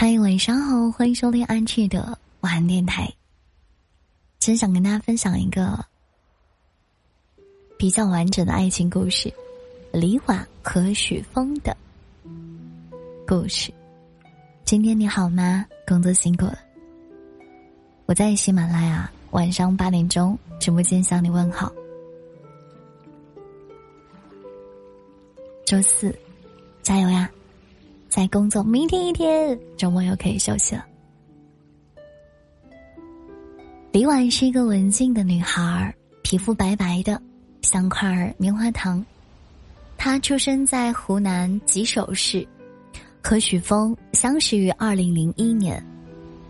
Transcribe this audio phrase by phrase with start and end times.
[0.00, 3.12] 嗨，晚上好，欢迎收听安趣的晚安电台。
[4.38, 5.84] 真想跟大家分享一个
[7.76, 9.28] 比较完整的爱情故事——
[9.92, 11.76] 李婉和许峰的
[13.26, 13.74] 故事。
[14.64, 15.66] 今天你好吗？
[15.84, 16.56] 工作辛苦了。
[18.06, 21.72] 我在喜马拉雅晚上八点钟直播间向你问好。
[25.66, 26.16] 周四，
[26.84, 27.28] 加油呀！
[28.08, 30.84] 在工作，明天一天周末又可以休息了。
[33.92, 37.20] 李婉是一个文静的女孩，皮肤白白的，
[37.62, 39.04] 像块棉花糖。
[39.96, 42.46] 她出生在湖南吉首市，
[43.22, 45.84] 和许峰相识于二零零一年。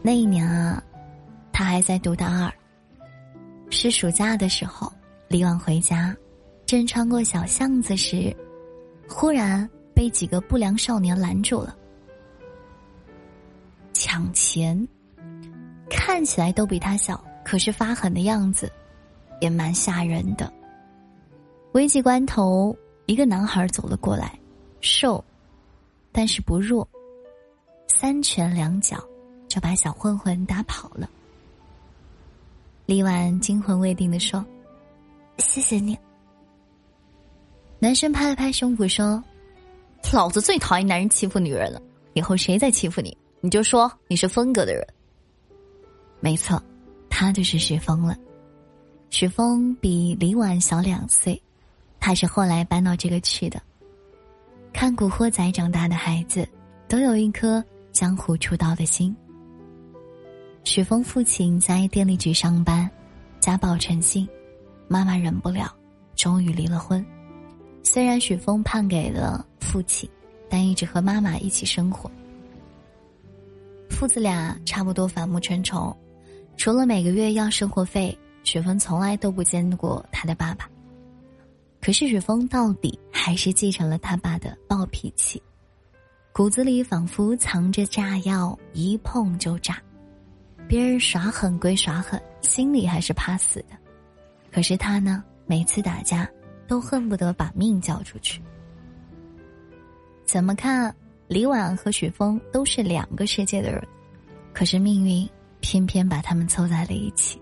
[0.02, 0.82] 那一年啊，
[1.52, 2.52] 他还在读大二。
[3.70, 4.92] 是暑假的时候，
[5.28, 6.14] 李婉回家，
[6.66, 8.34] 正穿过小巷子时，
[9.08, 9.68] 忽然。
[9.98, 11.76] 被几个不良少年拦住了，
[13.92, 14.86] 抢钱，
[15.90, 18.70] 看起来都比他小，可是发狠的样子，
[19.40, 20.52] 也蛮吓人的。
[21.72, 24.38] 危急关头，一个男孩走了过来，
[24.80, 25.22] 瘦，
[26.12, 26.88] 但是不弱，
[27.88, 29.02] 三拳两脚
[29.48, 31.10] 就把小混混打跑了。
[32.86, 34.46] 李婉惊魂未定的说
[35.38, 35.98] ：“谢谢你。”
[37.80, 39.20] 男生拍了拍胸脯说。
[40.12, 41.80] 老子最讨厌男人欺负女人了，
[42.14, 44.86] 以后谁再欺负你，你就说你是风格的人。
[46.20, 46.62] 没错，
[47.08, 48.16] 他就是许峰了。
[49.10, 51.40] 许峰比李婉小两岁，
[52.00, 53.60] 他是后来搬到这个区的。
[54.72, 56.48] 看《古惑仔》长大的孩子，
[56.88, 57.62] 都有一颗
[57.92, 59.14] 江湖出道的心。
[60.64, 62.88] 许峰父亲在电力局上班，
[63.40, 64.28] 家暴成性，
[64.86, 65.74] 妈妈忍不了，
[66.16, 67.04] 终于离了婚。
[67.82, 70.08] 虽然许峰判给了父亲，
[70.48, 72.10] 但一直和妈妈一起生活。
[73.90, 75.96] 父子俩差不多反目成仇，
[76.56, 80.68] 除了每个月要生活费，雪峰从来都不见过他的爸爸。
[81.80, 85.42] 可是雪峰到底还是继承了他爸的暴脾气，
[86.32, 89.80] 骨子里仿佛藏着炸药，一碰就炸。
[90.66, 93.76] 别人耍狠归耍狠，心里还是怕死的。
[94.52, 96.28] 可是他呢，每次打架。
[96.68, 98.42] 都恨不得把命交出去。
[100.28, 100.94] 怎么看，
[101.26, 103.82] 李婉和许峰都是两个世界的人，
[104.52, 105.26] 可是命运
[105.60, 107.40] 偏偏把他们凑在了一起。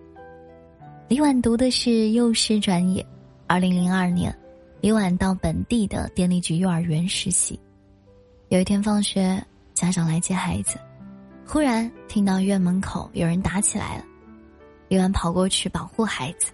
[1.08, 3.04] 李婉读的是幼师专业，
[3.48, 4.32] 二零零二年，
[4.80, 7.58] 李婉到本地的电力局幼儿园实习。
[8.50, 9.44] 有一天放学，
[9.74, 10.78] 家长来接孩子，
[11.44, 14.04] 忽然听到院门口有人打起来了，
[14.86, 16.52] 李婉跑过去保护孩子，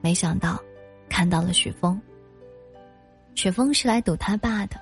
[0.00, 0.60] 没想到。
[1.08, 2.00] 看到了许峰。
[3.34, 4.76] 许峰是来堵他爸的。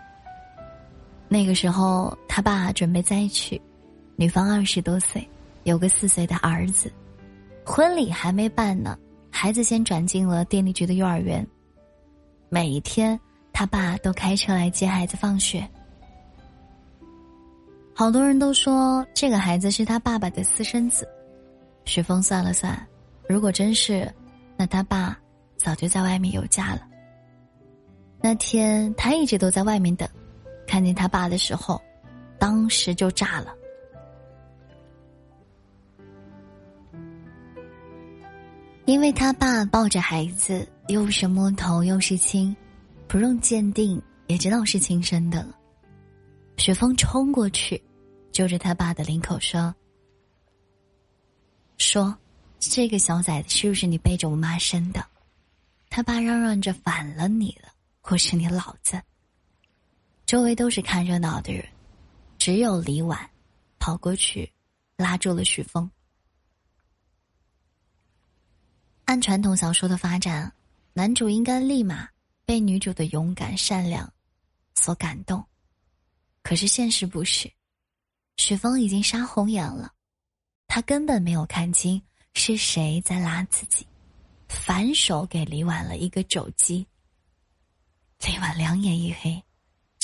[1.29, 3.61] 那个时候，他爸准备再娶，
[4.17, 5.27] 女方二十多岁，
[5.65, 6.91] 有个四岁的儿子，
[7.65, 8.99] 婚礼还没办呢，
[9.31, 11.47] 孩子先转进了电力局的幼儿园。
[12.49, 13.19] 每一天，
[13.53, 15.69] 他爸都开车来接孩子放学。
[17.95, 21.07] 好多人都说这个孩子是他爸爸的私生子。
[21.85, 22.79] 许峰算了算，
[23.29, 24.13] 如果真是，
[24.57, 25.19] 那他爸。
[25.59, 26.83] 早就在外面有家了。
[28.23, 30.09] 那天他一直都在外面等，
[30.69, 31.83] 看见他爸的时候，
[32.39, 33.55] 当时就炸了。
[38.85, 42.57] 因为他爸抱着孩子，又是摸头又是亲，
[43.07, 45.59] 不用鉴定也知道是亲生的了。
[46.57, 47.83] 雪峰冲过去，
[48.31, 49.75] 揪着他爸的领口说
[51.77, 52.17] ：“说，
[52.59, 55.05] 这个小崽子是不是你背着我妈生的？”
[55.91, 57.69] 他爸嚷嚷着反了你了，
[58.03, 59.01] 我是你老子。
[60.29, 61.67] 周围都是看热闹的人，
[62.37, 63.19] 只有李婉
[63.79, 64.53] 跑过去
[64.95, 65.91] 拉住了许峰。
[69.07, 70.53] 按传统小说的发展，
[70.93, 72.07] 男主应该立马
[72.45, 74.13] 被女主的勇敢善良
[74.75, 75.43] 所感动，
[76.43, 77.51] 可是现实不是，
[78.37, 79.95] 许峰已经杀红眼了，
[80.67, 82.03] 他根本没有看清
[82.35, 83.87] 是谁在拉自己。
[84.47, 86.87] 反手给李婉了一个肘击。
[88.27, 89.43] 李婉两眼一黑，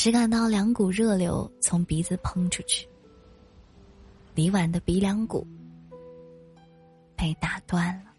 [0.05, 2.87] 只感到两股热流从鼻子喷出去。
[4.35, 5.47] 李婉的鼻梁骨
[7.17, 8.13] 被打断了。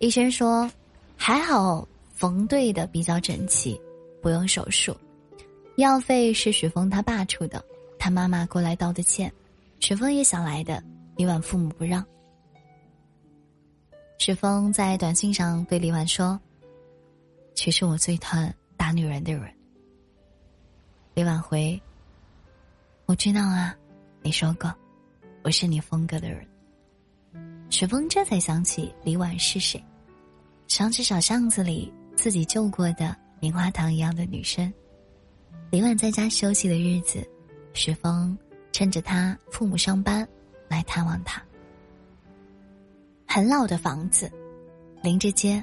[0.00, 0.70] 医生说，
[1.16, 3.80] 还好缝对的比较整齐，
[4.20, 4.94] 不用手术。
[5.76, 7.64] 医药费是许峰他爸出的，
[7.98, 9.32] 他妈妈过来道的歉。
[9.78, 10.84] 许峰也想来的，
[11.16, 12.04] 李婉父母不让。
[14.18, 16.38] 许峰在短信上对李婉说
[17.56, 19.54] ：“其实我最疼打女人的人。”
[21.12, 21.78] 李婉回
[23.04, 23.76] ：“我知道啊，
[24.22, 24.74] 你说过，
[25.42, 26.48] 我是你风格的人。
[27.68, 29.84] 雪峰这才想起李婉是谁，
[30.66, 34.72] 想起小巷子里自己救过的棉花糖一样的女生。
[35.70, 37.22] 李婉在家休息的日子，
[37.74, 38.36] 雪峰
[38.72, 40.26] 趁着他父母上班
[40.68, 41.42] 来探望他。
[43.26, 44.32] 很老的房子，
[45.02, 45.62] 临着街，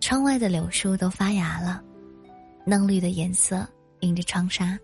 [0.00, 1.84] 窗外的柳树都发芽了，
[2.64, 3.66] 嫩绿的颜色
[4.00, 4.78] 映着窗纱。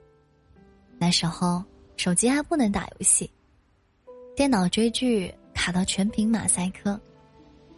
[0.98, 1.62] 那时候
[1.96, 3.30] 手机还不能打游戏，
[4.34, 7.00] 电脑追剧卡到全屏马赛克，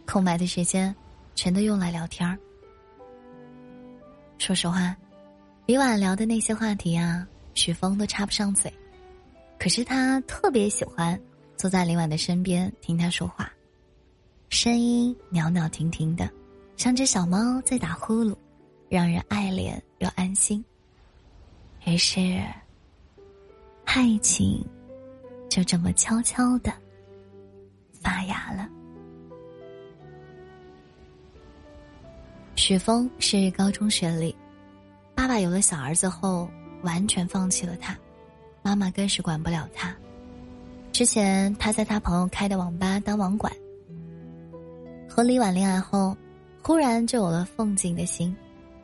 [0.05, 0.95] 空白的时间
[1.35, 2.37] 全都用来聊天儿。
[4.37, 4.95] 说实话，
[5.65, 8.73] 李婉聊的那些话题啊，许峰都插不上嘴，
[9.59, 11.19] 可是他特别喜欢
[11.55, 13.51] 坐在李婉的身边听她说话，
[14.49, 16.27] 声音袅袅婷婷的，
[16.75, 18.35] 像只小猫在打呼噜，
[18.91, 20.63] 让人爱怜又安心。
[21.85, 22.39] 于是。
[23.93, 24.65] 爱情
[25.49, 26.71] 就这么悄悄的
[27.91, 28.69] 发芽了。
[32.55, 34.33] 许峰是高中学历，
[35.13, 36.49] 爸爸有了小儿子后
[36.83, 37.97] 完全放弃了他，
[38.61, 39.93] 妈妈更是管不了他。
[40.93, 43.51] 之前他在他朋友开的网吧当网管，
[45.09, 46.15] 和李婉恋爱后，
[46.63, 48.33] 忽然就有了奉敬的心，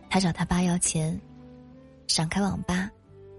[0.10, 1.20] 他找他爸要钱，
[2.08, 2.90] 想开网吧，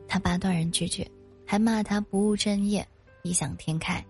[0.06, 1.08] 他爸断然拒绝。
[1.50, 2.86] 还骂他不务正业，
[3.22, 4.04] 异想天开。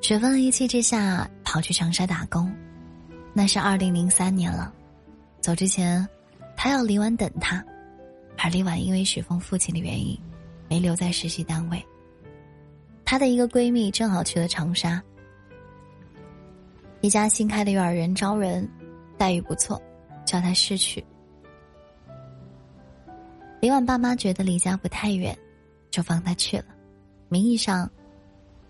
[0.00, 2.54] 雪峰一气之下跑去长沙打工，
[3.34, 4.72] 那是二零零三年了。
[5.40, 6.08] 走之前，
[6.56, 7.64] 他要李婉等他，
[8.38, 10.16] 而李婉因为雪峰父亲的原因，
[10.68, 11.84] 没留在实习单位。
[13.04, 15.02] 她的一个闺蜜正好去了长沙，
[17.00, 18.68] 一家新开的幼儿园招人，
[19.18, 19.82] 待遇不错，
[20.24, 21.04] 叫她试去。
[23.62, 25.38] 李婉爸妈觉得离家不太远。
[25.92, 26.64] 就放他去了，
[27.28, 27.88] 名义上，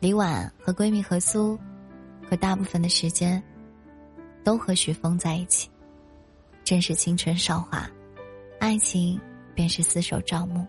[0.01, 1.57] 李婉和闺蜜何苏，
[2.29, 3.41] 和大部分的时间，
[4.43, 5.71] 都和许峰在一起。
[6.65, 7.89] 正是青春韶华，
[8.59, 9.21] 爱情
[9.55, 10.67] 便是厮守朝暮。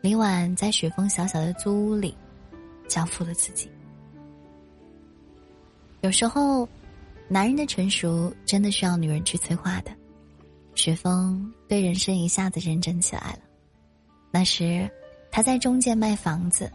[0.00, 2.12] 李婉在许峰小小的租屋里，
[2.88, 3.70] 交付了自己。
[6.00, 6.68] 有时候，
[7.28, 9.92] 男人的成熟真的需要女人去催化的。
[10.74, 13.40] 许峰对人生一下子认真起来了，
[14.30, 14.90] 那时。
[15.34, 16.70] 他在中介卖房子，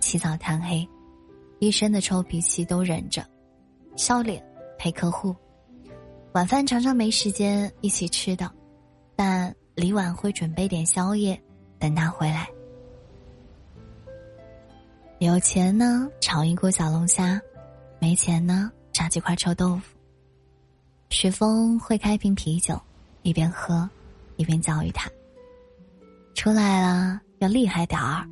[0.00, 0.86] 起早贪黑，
[1.60, 3.26] 一身的臭脾气都忍着，
[3.96, 4.44] 笑脸
[4.78, 5.34] 陪客户，
[6.32, 8.52] 晚饭常常没时间一起吃的，
[9.16, 11.42] 但李婉会准备点宵夜
[11.78, 12.46] 等他回来。
[15.18, 17.40] 有钱呢，炒一锅小龙虾；
[17.98, 19.96] 没钱呢，炸几块臭豆腐。
[21.08, 22.78] 许峰会开瓶啤酒，
[23.26, 23.88] 一边喝，
[24.36, 25.10] 一边教育他
[26.34, 28.26] ：“出来了。”要厉害点儿，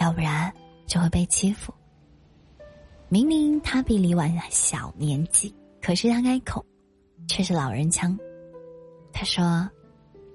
[0.00, 0.52] 要不然
[0.86, 1.72] 就会被欺负。
[3.08, 6.64] 明明他比李婉小年纪，可是他开口
[7.28, 8.18] 却是老人腔。
[9.12, 9.70] 他说：“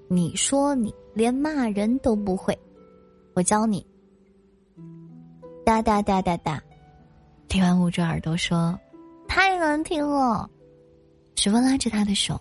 [0.08, 2.58] 你说你连骂人都不会，
[3.34, 3.86] 我教你。”
[5.62, 6.62] 哒哒哒哒哒，
[7.50, 8.78] 李婉捂着耳朵说
[9.28, 10.48] ：“太难听了。”
[11.36, 12.40] 许峰拉着他的手，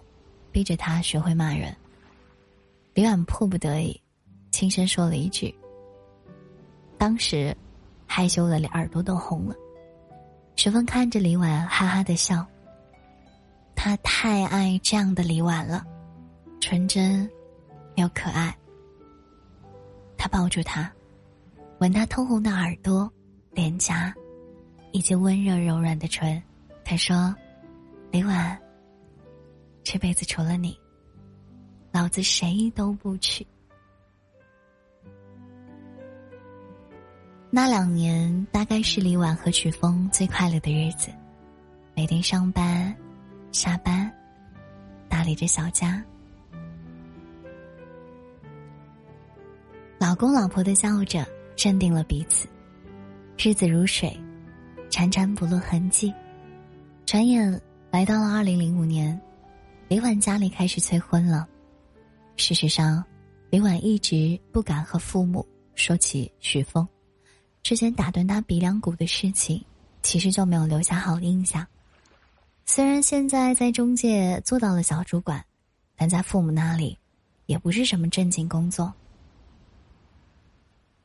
[0.56, 1.76] 逼着他学会骂人。
[2.94, 4.02] 李婉迫不得已，
[4.52, 5.54] 轻声说了一句。
[6.98, 7.54] 当时，
[8.08, 9.56] 害羞的连耳朵都红了。
[10.56, 12.48] 雪峰看着李婉，哈哈的笑。
[13.76, 15.86] 他太爱这样的李婉了，
[16.62, 17.30] 纯真
[17.96, 18.58] 又可爱。
[20.16, 20.90] 他抱住她，
[21.80, 23.12] 吻她通红的耳朵、
[23.52, 24.16] 脸颊，
[24.94, 26.42] 以及温热柔软的唇。
[26.86, 27.36] 他说
[28.10, 28.58] ：“李婉，
[29.86, 30.76] 这辈子除了你，
[31.92, 33.46] 老子谁都不娶。”
[37.52, 41.10] 那两年大概是李婉和曲峰最快乐的日子，
[41.96, 42.94] 每天上班、
[43.52, 44.12] 下班，
[45.08, 46.04] 打理着小家，
[50.00, 51.24] 老公老婆的叫着，
[51.56, 52.48] 镇定了彼此，
[53.38, 54.20] 日子如水，
[54.90, 56.12] 潺潺不露痕迹。
[57.06, 57.62] 转眼
[57.92, 59.18] 来到了二零零五年，
[59.88, 61.48] 李婉家里开始催婚了。
[62.38, 63.06] 事实上，
[63.52, 66.88] 李婉一直不敢和父母说起许峰。
[67.62, 69.64] 之前打断他鼻梁骨的事情，
[70.02, 71.66] 其实就没有留下好印象。
[72.66, 75.46] 虽然现在在中介做到了小主管，
[75.96, 76.98] 但在父母那里，
[77.46, 78.92] 也不是什么正经工作。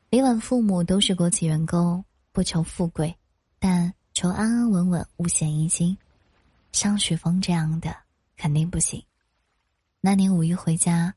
[0.09, 3.15] 李婉父母都是国企员工，不求富贵，
[3.59, 5.95] 但求安安稳稳、五险一金。
[6.71, 7.95] 像许峰这样的
[8.41, 9.05] 肯定不行。
[9.99, 11.13] 那年五一回家，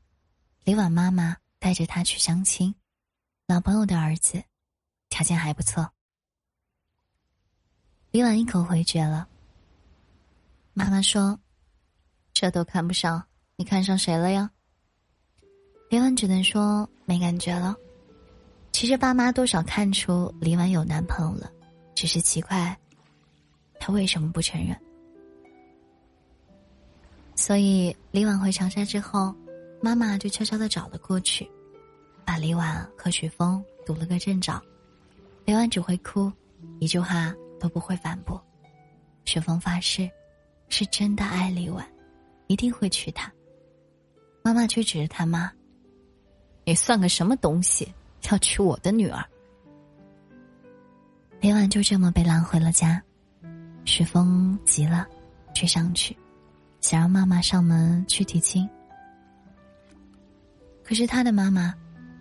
[0.62, 2.74] 李婉妈妈带着他去相亲，
[3.46, 4.44] 老朋友的儿子。
[5.08, 5.90] 条件还不错。
[8.10, 9.26] 李婉一口回绝了。
[10.74, 11.40] 妈妈说
[12.34, 13.26] ：“这都看不上，
[13.56, 14.50] 你看上谁了呀？”
[15.88, 17.74] 李婉只能说没感觉了。
[18.70, 21.50] 其实爸妈多少看出李婉有男朋友了，
[21.94, 22.78] 只是奇怪，
[23.80, 24.78] 他为什么不承认？
[27.36, 29.34] 所以李婉回长沙之后，
[29.80, 31.50] 妈妈就悄悄的找了过去，
[32.24, 34.60] 把李婉和许峰堵了个正着。
[35.44, 36.32] 李婉只会哭，
[36.80, 37.34] 一句话。
[37.60, 38.38] 都不会反驳，
[39.24, 40.10] 雪峰发誓，
[40.68, 41.86] 是真的爱李婉，
[42.46, 43.32] 一定会娶她。
[44.42, 45.50] 妈妈却指着他骂
[46.66, 47.90] ：“你算个什么东西，
[48.30, 49.24] 要娶我的女儿？”
[51.40, 53.02] 李婉就这么被拦回了家，
[53.86, 55.06] 许峰急了，
[55.54, 56.14] 追上去，
[56.84, 58.68] 想让妈妈上门去提亲。
[60.82, 61.74] 可是他的妈妈，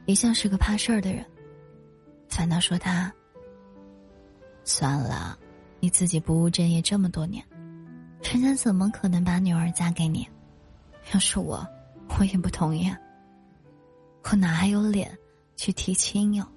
[0.05, 1.25] 一向是个怕事儿的人，
[2.29, 3.13] 反倒说他。
[4.63, 5.37] 算了，
[5.81, 7.43] 你自己不务正业这么多年，
[8.21, 10.25] 人家怎么可能把女儿嫁给你？
[11.13, 11.67] 要是我，
[12.17, 12.89] 我也不同意。
[14.23, 15.11] 我哪还有脸
[15.57, 16.47] 去提亲哟？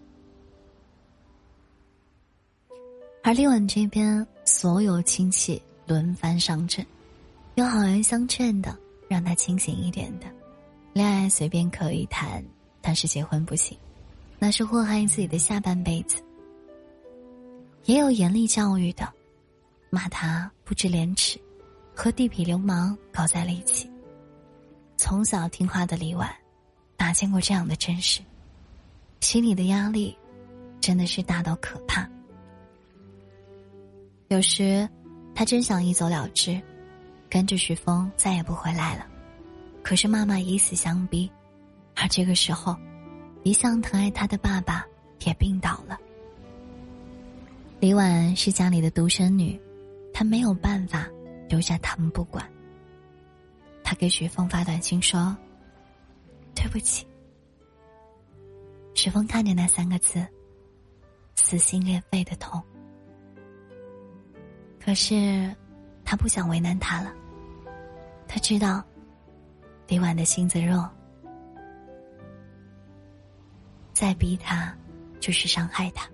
[3.25, 6.87] 而李婉这边，所有亲戚轮番上阵，
[7.57, 8.77] 有好言相劝的，
[9.09, 10.27] 让他清醒一点的，
[10.93, 12.45] 恋爱随便可以谈，
[12.83, 13.75] 但是结婚不行，
[14.39, 16.23] 那是祸害自己的下半辈子。
[17.87, 19.11] 也有严厉教育的，
[19.89, 21.41] 骂他不知廉耻，
[21.95, 23.91] 和地痞流氓搞在了一起。
[24.99, 26.31] 从小听话的李婉，
[26.99, 28.21] 哪见过这样的真实？
[29.21, 30.15] 心里的压力，
[30.79, 32.07] 真的是大到可怕。
[34.29, 34.87] 有时，
[35.35, 36.61] 他真想一走了之，
[37.37, 39.07] 跟着徐峰再也不回来了。
[39.83, 41.31] 可是妈妈以死相逼，
[41.95, 42.75] 而这个时候，
[43.43, 44.87] 一向疼爱他的爸爸
[45.27, 45.99] 也病倒了。
[47.79, 49.61] 李婉是家里的独生女，
[50.15, 51.07] 她没有办法
[51.47, 52.51] 留下他们不管。
[53.85, 55.37] 她给许峰发短信说
[56.57, 57.07] ：“对不起。”
[58.97, 60.27] 许峰看见那三个字，
[61.35, 62.63] 撕心裂肺的痛。
[64.81, 65.55] 可是，
[66.03, 67.13] 他不想为难他了。
[68.37, 68.85] 他知道，
[69.89, 70.87] 李婉的性子弱，
[73.95, 74.77] 再逼他，
[75.19, 76.07] 就是伤害他。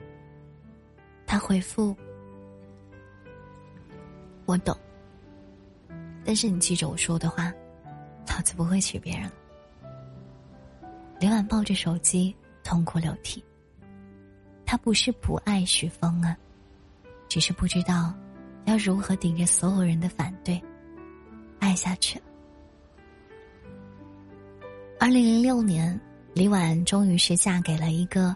[1.27, 1.97] 他回复
[4.47, 4.73] ：“我懂，
[6.25, 7.53] 但是你记着我说的话，
[8.29, 9.29] 老子不会娶别人。”
[11.19, 13.45] 李婉抱着手机痛哭流涕。
[14.65, 16.37] 他不是不爱许峰啊，
[17.29, 18.15] 只是不知道
[18.67, 20.63] 要如何顶着所有人的反对
[21.63, 22.21] 爱下去。
[24.99, 25.99] 二零零六年，
[26.35, 28.35] 李婉终于是嫁给了一个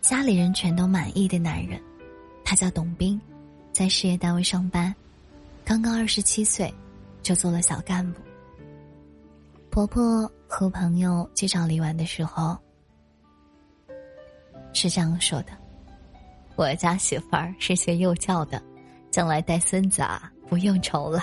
[0.00, 1.78] 家里人全都满意的男人。
[2.42, 3.20] 他叫董斌，
[3.72, 4.94] 在事业单位上班，
[5.66, 6.72] 刚刚二十七岁，
[7.22, 8.18] 就做了小干部。
[9.68, 12.56] 婆婆和朋友介绍李婉的时候，
[14.72, 15.52] 是这样说的
[16.56, 18.62] ：“我家媳妇儿是学幼教的，
[19.10, 21.22] 将来带孙子啊，不用愁了。”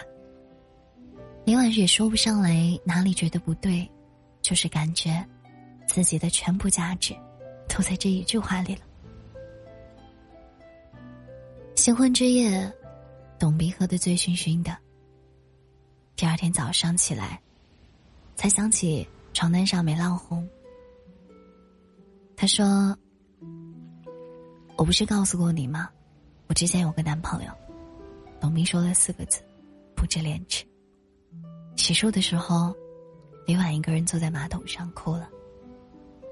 [1.50, 3.89] 李婉也说不上来哪里觉得不对，
[4.39, 5.27] 就是感觉
[5.88, 7.12] 自己的全部价值
[7.68, 8.82] 都在这一句话里了。
[11.75, 12.72] 新婚之夜，
[13.39, 14.77] 董斌喝得醉醺醺的。
[16.15, 17.41] 第二天早上起来，
[18.36, 20.48] 才想起床单上没烙红。
[22.38, 22.96] 他说
[24.77, 25.89] ：“我不是告诉过你吗？
[26.46, 27.51] 我之前有个男朋友。”
[28.39, 29.41] 董斌说了四个字
[29.98, 30.63] ：“不知廉耻。”
[31.80, 32.76] 洗漱的时候，
[33.48, 35.30] 李婉一个人坐在马桶上哭了。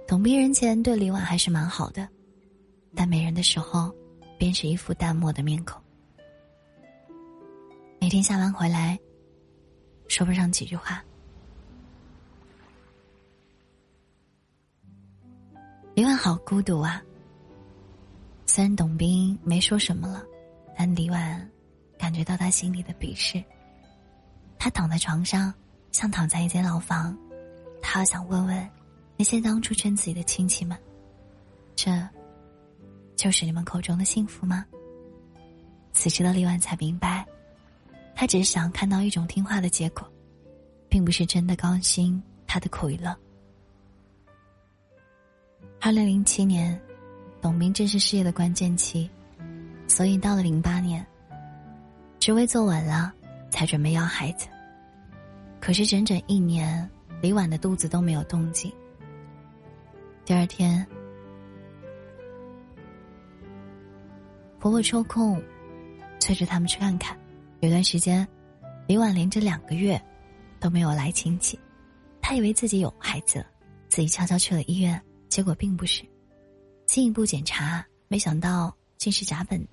[0.06, 2.08] 董斌人前对李婉还是蛮好的，
[2.94, 3.96] 但没人的时候。
[4.40, 5.82] 便是一副淡漠的面孔。
[8.00, 8.96] 每天下班回来，
[10.08, 11.04] 说不上几句话。
[15.96, 17.02] 李婉好孤独啊。
[18.46, 20.24] 虽然董斌没说什么了，
[20.78, 21.50] 但李婉
[21.98, 23.44] 感觉到他心里的鄙视。
[24.60, 25.54] 他躺在床上，
[25.92, 27.18] 像躺在一间牢房。
[27.82, 28.70] 他想问问
[29.16, 30.78] 那些当初圈自己的亲戚们，
[31.76, 31.92] 这。
[33.16, 34.64] 就是你们口中的幸福吗？
[35.92, 37.26] 此时的李婉才明白，
[38.14, 40.08] 他只是想看到一种听话的结果，
[40.88, 43.18] 并不是真的高兴他的苦与乐。
[45.82, 46.80] 二零零七年，
[47.42, 49.10] 董斌正是事业的关键期，
[49.88, 51.04] 所以到了零八年，
[52.20, 53.12] 职位坐稳了，
[53.50, 54.48] 才准备要孩子。
[55.60, 56.90] 可是整整一年，
[57.22, 58.72] 李婉的肚子都没有动静。
[60.26, 60.86] 第二天。
[64.60, 65.42] 婆婆抽空
[66.20, 67.18] 催着他们去看看。
[67.60, 68.28] 有段时间，
[68.88, 70.02] 李婉连着两个月
[70.60, 71.58] 都没有来亲戚，
[72.20, 73.46] 她以为自己有孩子，
[73.88, 75.00] 自己悄悄去了医院，
[75.30, 76.04] 结果并不是。
[76.88, 79.64] 进一步检查，没想到竟是甲苯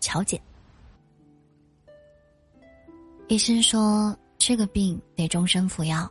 [0.00, 0.40] 桥碱。
[3.28, 6.10] 医生说这个病得终身服药，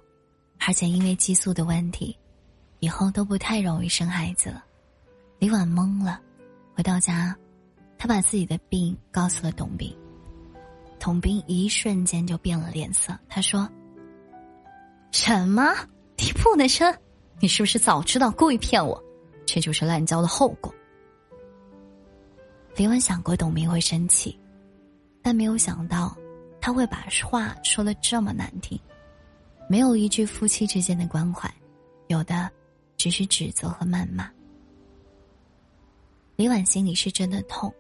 [0.60, 2.16] 而且因为激素的问题，
[2.80, 4.64] 以后都不太容易生孩子了。
[5.40, 6.22] 李婉懵了，
[6.76, 7.36] 回到家，
[7.98, 9.92] 她把自己的病告诉了董斌。
[11.00, 13.68] 董斌一瞬间就变了脸色，他说
[15.12, 15.74] ：“什么？
[16.18, 16.96] 你不能生？
[17.40, 19.04] 你是不是早知道故意骗我？
[19.44, 20.72] 这就是滥交的后果。”
[22.78, 24.40] 李婉想过董斌会生气，
[25.24, 26.16] 但没有想到。
[26.68, 28.78] 他会把话说的这么难听，
[29.70, 31.50] 没有一句夫妻之间的关怀，
[32.08, 32.52] 有的
[32.98, 34.30] 只是指责和谩骂。
[36.36, 37.74] 李婉心里是真的痛，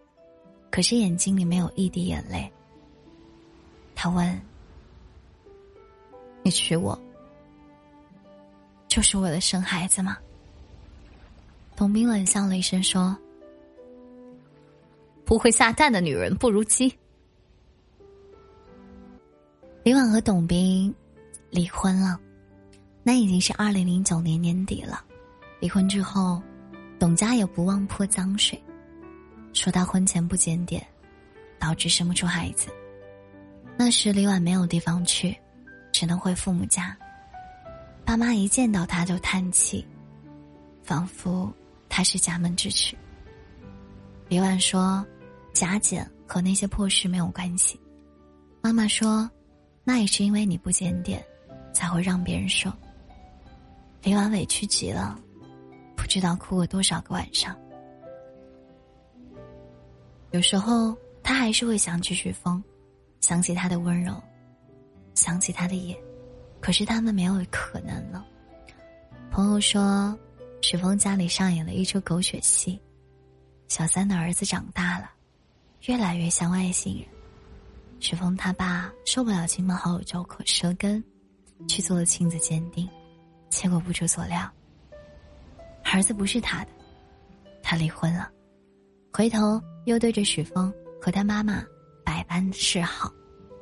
[0.72, 2.50] 可是眼睛里没有一滴眼泪。
[3.94, 4.41] 他问
[6.41, 6.98] ：“你娶我，
[8.88, 10.17] 就是为了生孩子吗？”
[11.75, 13.13] 董斌冷笑了一声说
[15.27, 16.98] ：“不会下蛋的女人不如鸡。”
[19.88, 20.94] 李婉和董斌
[21.50, 22.20] 离婚了，
[23.03, 25.01] 那已经是二零零九年年底了。
[25.62, 26.44] 离婚之后，
[27.00, 28.62] 董家也不忘泼脏水，
[29.53, 30.86] 说他婚前不检点，
[31.58, 32.67] 导致生不出孩子。
[33.77, 35.34] 那时李婉没有地方去，
[35.94, 36.94] 只能回父母家。
[38.03, 39.88] 爸妈一见到他就叹气，
[40.84, 41.50] 仿佛
[41.88, 42.94] 他是家门之耻。
[44.27, 45.08] 李婉说
[45.56, 47.79] ：“假检和那些破事没有关系。”
[48.60, 49.32] 妈妈说。
[49.88, 51.25] 那也是因为你不检点，
[51.74, 52.70] 才会让别人受。
[54.03, 55.17] 李婉委屈极了，
[55.96, 57.58] 不知道哭过多少个晚上。
[60.32, 62.62] 有时候他还是会想起许峰，
[63.21, 64.21] 想起他的温柔，
[65.13, 65.97] 想起他的眼，
[66.60, 68.26] 可是他们没有可能了。
[69.32, 70.13] 朋友说，
[70.62, 72.78] 许峰家里上演了一出狗血戏，
[73.69, 75.10] 小三的儿子长大了，
[75.86, 77.08] 越来越像外星人。
[77.99, 81.03] 许峰他爸受不了亲朋好友嚼口舌根，
[81.67, 82.88] 去做了亲子鉴定，
[83.49, 84.49] 结果不出所料，
[85.83, 86.71] 儿子不是他的，
[87.63, 88.31] 他离婚了，
[89.12, 91.65] 回头又对着许峰和他妈妈
[92.05, 93.12] 百般示好，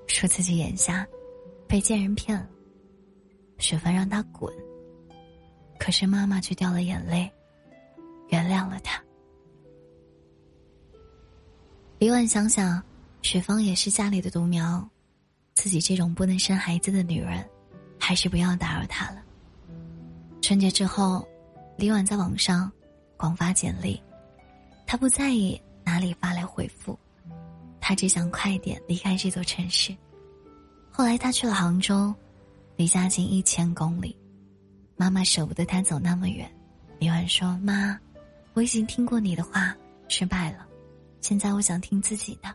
[0.07, 1.07] 说自己眼瞎，
[1.67, 2.47] 被贱人骗了，
[3.57, 4.53] 许峰让他滚，
[5.79, 7.31] 可是妈妈却掉了眼泪，
[8.27, 9.01] 原谅了他。
[11.97, 12.83] 李婉想想。
[13.25, 14.87] 雪芳也是家里的独苗，
[15.55, 17.43] 自己这种不能生孩子的女人，
[17.99, 19.23] 还是不要打扰她了。
[20.43, 21.27] 春节之后，
[21.75, 22.71] 李婉在网上
[23.17, 23.99] 广发简历，
[24.85, 26.95] 她不在意哪里发来回复，
[27.81, 29.91] 她只想快点离开这座城市。
[30.91, 32.13] 后来她去了杭州，
[32.75, 34.15] 离家近一千公里，
[34.95, 36.47] 妈妈舍不得她走那么远。
[36.99, 37.99] 李婉说：“妈，
[38.53, 39.75] 我已经听过你的话，
[40.09, 40.63] 失败了，
[41.21, 42.53] 现在我想听自己的。”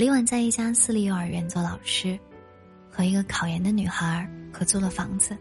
[0.00, 2.18] 李婉在一家私立幼儿园做老师，
[2.90, 5.36] 和一个考研的女孩合租了房子。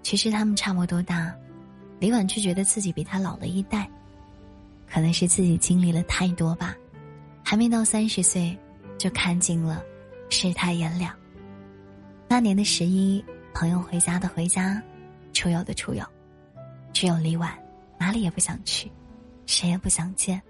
[0.00, 1.34] 其实他们差不多大，
[1.98, 3.90] 李婉却觉得自己比她老了一代，
[4.88, 6.76] 可能是自己经历了太多吧，
[7.42, 8.56] 还没到三十岁，
[8.96, 9.82] 就看尽了
[10.28, 11.12] 世态炎凉。
[12.28, 14.80] 那年的十一，朋友回家的回家，
[15.32, 16.04] 出游的出游，
[16.92, 17.52] 只有李婉
[17.98, 18.88] 哪里也不想去，
[19.46, 20.40] 谁也不想见，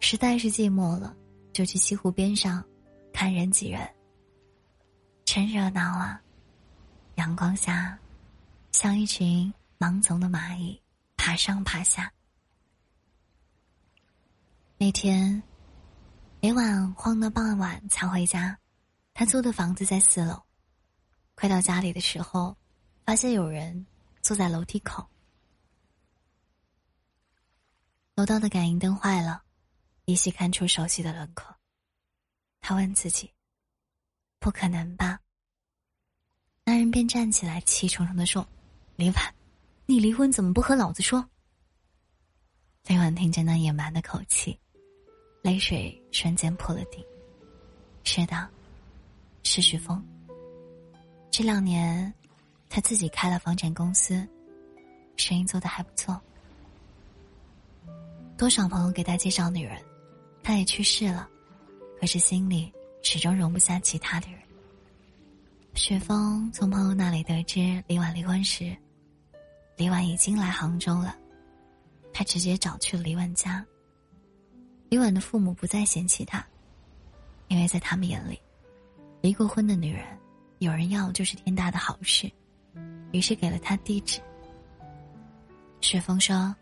[0.00, 1.16] 实在是寂寞了。
[1.52, 2.64] 就去西湖边上，
[3.12, 3.88] 看人挤人。
[5.24, 6.20] 真热闹啊！
[7.16, 7.98] 阳光下，
[8.72, 10.80] 像一群盲从的蚂蚁，
[11.16, 12.12] 爬上爬下。
[14.78, 15.42] 那天，
[16.40, 18.58] 每晚晃到傍晚才回家。
[19.14, 20.42] 他租的房子在四楼。
[21.34, 22.56] 快到家里的时候，
[23.04, 23.86] 发现有人
[24.22, 25.06] 坐在楼梯口。
[28.14, 29.41] 楼道的感应灯坏了。
[30.04, 31.54] 依稀看出熟悉的轮廓，
[32.60, 33.32] 他问自己
[34.40, 35.20] ：“不可能吧？”
[36.64, 38.46] 男人便站起来，气冲冲的说
[38.96, 39.34] ：“李婉，
[39.86, 41.28] 你离婚怎么不和老子说？”
[42.86, 44.58] 林婉听见那野蛮的口气，
[45.40, 47.04] 泪水瞬间破了地。
[48.02, 48.50] 是的，
[49.44, 50.04] 是许峰。
[51.30, 52.12] 这两年，
[52.68, 54.28] 他自己开了房产公司，
[55.16, 56.20] 生意做得还不错。
[58.36, 59.80] 多少朋友给他介绍女人。
[60.42, 61.28] 他也去世了，
[62.00, 64.40] 可是心里始终容不下其他的人。
[65.74, 68.76] 雪峰从朋友那里得知李婉离婚时，
[69.76, 71.16] 李婉已经来杭州了。
[72.12, 73.64] 他直接找去了李婉家。
[74.90, 76.44] 李婉的父母不再嫌弃他，
[77.48, 78.38] 因为在他们眼里，
[79.22, 80.04] 离过婚的女人
[80.58, 82.30] 有人要就是天大的好事，
[83.12, 84.20] 于是给了他地址。
[85.80, 86.54] 雪峰说：“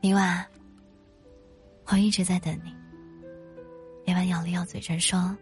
[0.00, 0.44] 李婉，
[1.86, 2.74] 我一直在等你。”
[4.06, 5.36] 李婉咬了咬嘴唇说：“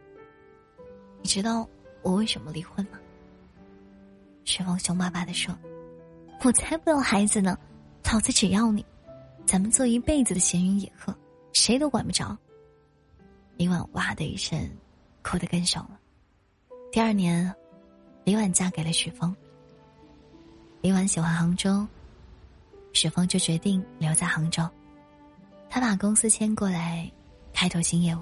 [1.21, 1.69] 你知道
[2.03, 2.99] 我为什么离婚吗？”
[4.45, 5.57] 雪峰凶巴巴的说
[6.45, 7.59] ：“我才不要孩子呢，
[8.13, 8.85] 老子只要你，
[9.47, 11.17] 咱们做一辈子的闲云野鹤，
[11.53, 12.37] 谁都管不着。”
[13.57, 14.59] 李婉哇的一声，
[15.23, 15.99] 哭得更凶了。
[16.91, 17.55] 第二年，
[18.25, 19.35] 李婉嫁给了许峰。
[20.81, 21.87] 李婉喜欢杭州，
[22.93, 24.69] 许峰就决定留在杭州。
[25.75, 27.11] 他把公司迁过来，
[27.55, 28.21] 开拓新业务。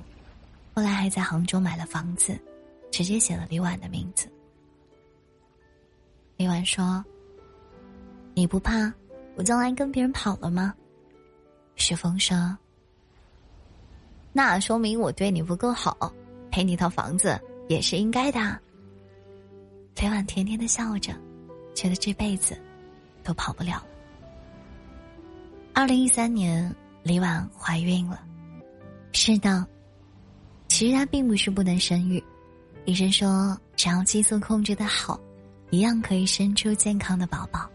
[0.73, 2.39] 后来还在杭州买了房子，
[2.93, 4.31] 直接写了李婉的名字。
[6.37, 7.05] 李婉说
[8.35, 8.93] ：“你不怕
[9.35, 10.73] 我将来跟别人跑了吗？”
[11.75, 12.57] 许峰说
[14.33, 16.15] ：“那说明我对你不够好，
[16.53, 17.37] 赔你套房子
[17.69, 18.39] 也是应该的。”
[20.01, 21.13] 李婉甜甜的笑着。
[21.75, 22.57] 觉得这辈子
[23.25, 23.85] 都跑不了。
[25.73, 28.23] 二零一三年，李婉怀孕了。
[29.13, 29.67] 是的，
[30.69, 32.23] 其实她并不是不能生育，
[32.85, 35.19] 医生说只要激素控制的好，
[35.71, 37.69] 一样可以生出健康的宝宝。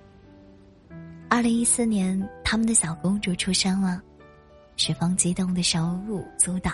[1.29, 4.01] 二零一四年，他们的小公主出生了，
[4.77, 6.71] 雪峰激动的手舞足蹈，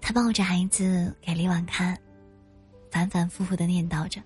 [0.00, 1.96] 他抱着孩子给李婉看，
[2.90, 4.20] 反反复复的念叨着：“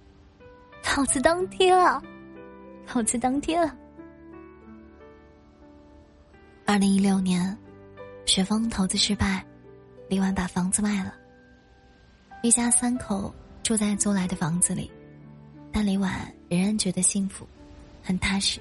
[0.96, 2.02] 老子当爹了。”
[2.86, 3.76] 好在当爹了。
[6.70, 7.58] 二零一六年，
[8.26, 9.44] 雪峰投资失败，
[10.08, 11.12] 李婉把房子卖了。
[12.44, 14.88] 一家三口住在租来的房子里，
[15.72, 17.44] 但李婉仍然觉得幸福，
[18.04, 18.60] 很踏实。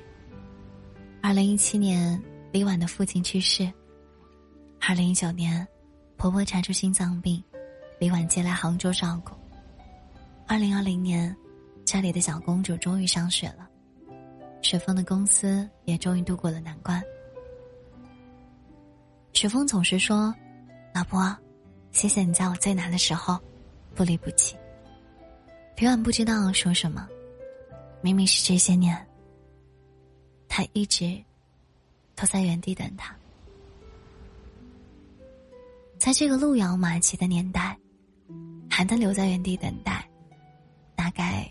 [1.22, 2.20] 二零一七年，
[2.52, 3.72] 李婉的父亲去世。
[4.82, 5.68] 二零一九年，
[6.18, 7.44] 婆婆查出心脏病，
[8.00, 9.36] 李婉接来杭州照顾。
[10.48, 11.38] 二零二零年，
[11.86, 13.70] 家里的小公主终于上学了。
[14.64, 17.00] 雪峰的公司也终于度过了难关。
[19.34, 20.34] 雪峰总是说
[20.94, 21.36] ：“老婆，
[21.92, 23.40] 谢谢你在我最难的时候
[23.96, 24.56] 不离不弃。”
[25.78, 27.08] 李婉不知道说什么，
[28.02, 29.08] 明明是这些年，
[30.50, 31.18] 他一直
[32.16, 33.16] 都在原地等他。
[35.98, 37.78] 在这个路遥马急的年代，
[38.70, 40.06] 还能留在原地等待，
[40.96, 41.50] 大概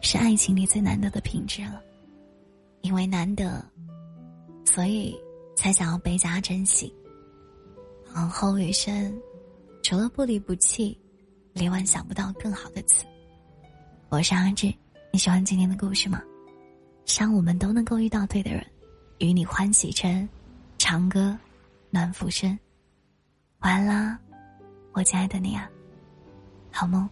[0.00, 1.82] 是爱情里最难得的品质了。
[2.80, 3.62] 因为难得，
[4.64, 5.18] 所以
[5.56, 6.94] 才想要倍加珍惜。
[8.14, 9.20] 往后余生，
[9.82, 10.96] 除了不离不弃，
[11.52, 13.04] 李婉想不到更好的词。
[14.08, 14.72] 我是阿志，
[15.12, 16.22] 你喜欢今天的故事吗？
[17.06, 18.64] 希望我们都能够遇到对的人，
[19.18, 20.28] 与你欢喜成
[20.78, 21.36] 长歌
[21.90, 22.56] 暖浮生。
[23.60, 24.18] 晚安啦，
[24.92, 25.68] 我亲爱的你啊，
[26.70, 27.08] 好梦。